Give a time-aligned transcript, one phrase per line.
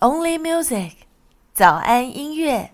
[0.00, 0.92] only music
[1.52, 2.70] 早安音乐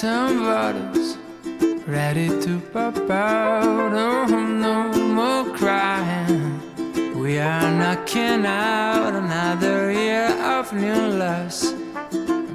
[0.00, 1.16] some bottles
[1.86, 3.94] ready to pop out.
[3.94, 6.60] Oh, no more crying.
[7.18, 11.72] We are knocking out another year of new loss,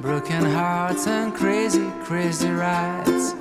[0.03, 3.33] broken hearts, and crazy, crazy rides.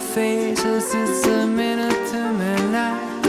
[0.00, 3.22] faces, it's a minute to midnight.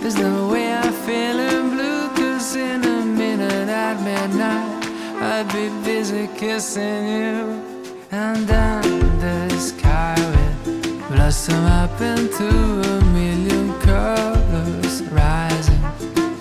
[0.00, 4.84] There's no way I'm feeling blue, cause in a minute at midnight,
[5.20, 7.62] I'd be busy kissing you.
[8.10, 8.82] And then
[9.18, 12.48] the sky will blossom up into
[12.94, 15.82] a million colors rising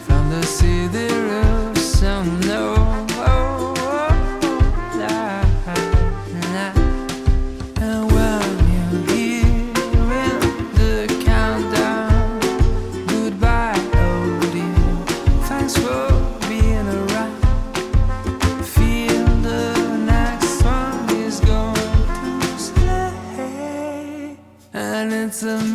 [0.06, 1.12] from the sea.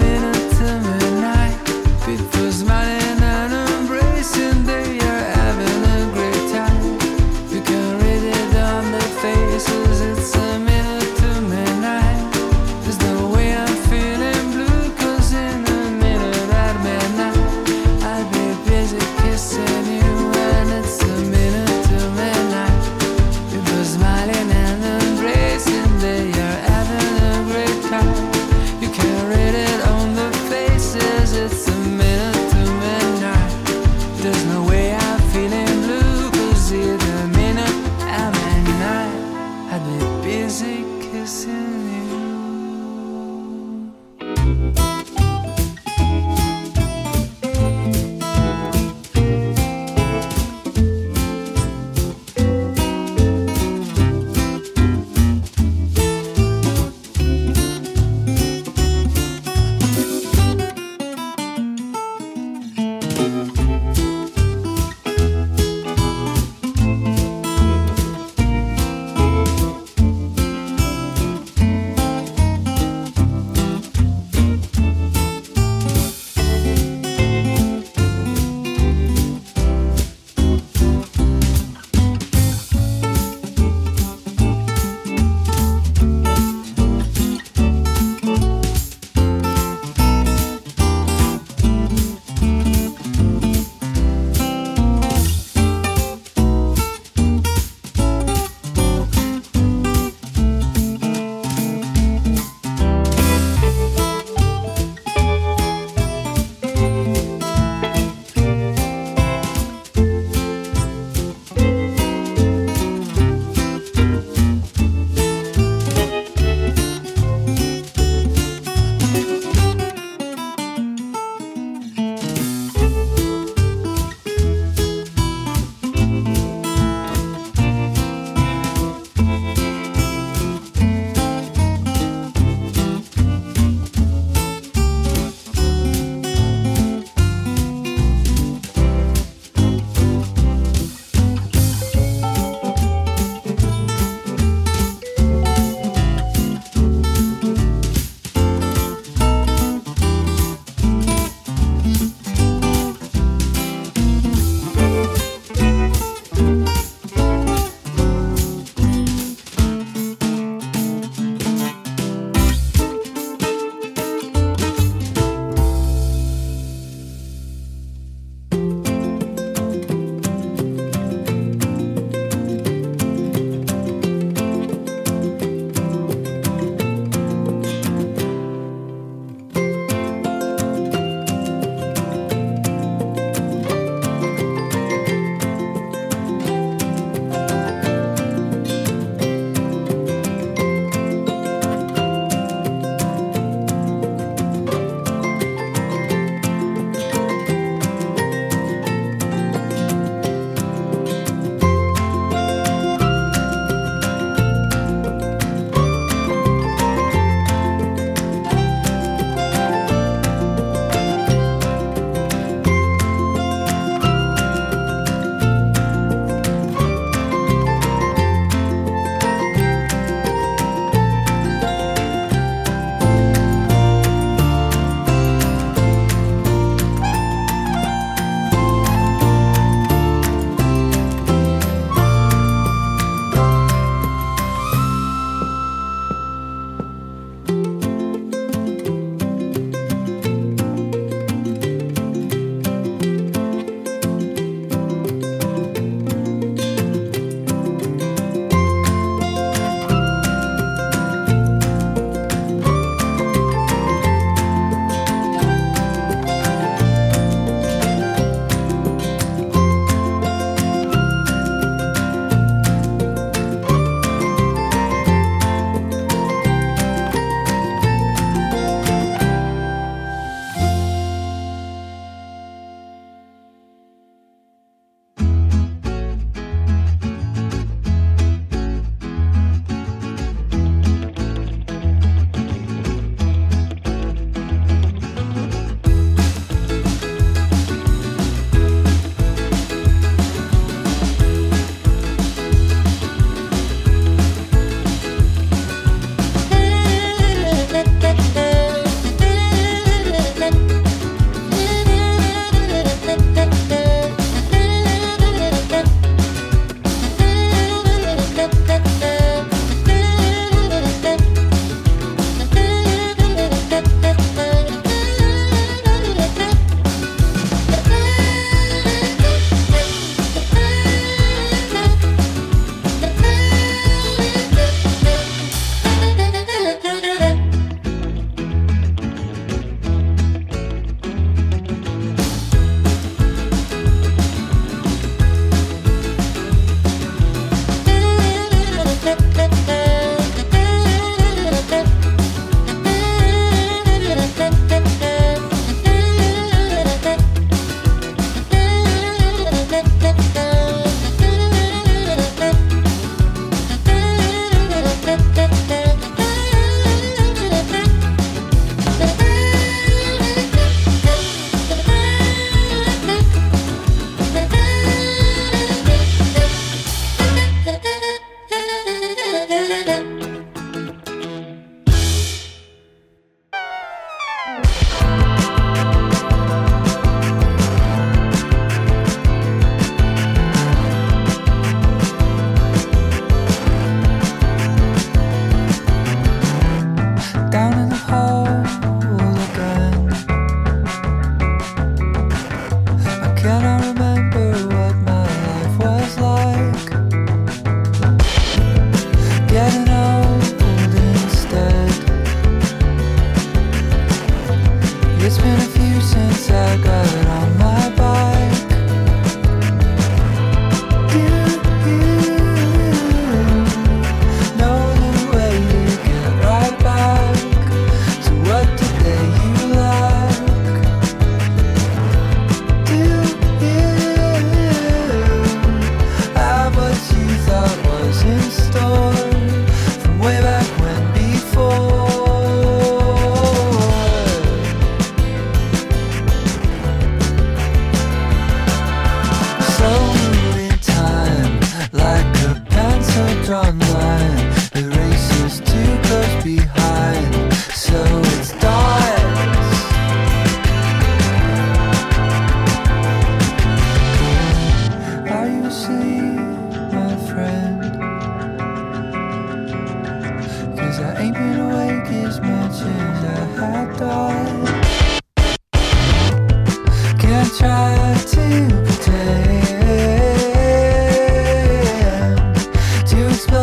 [0.09, 1.59] minute to midnight,
[2.05, 3.08] people smiling.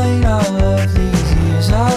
[0.06, 1.95] Explain all of these years I've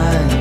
[0.00, 0.39] drawn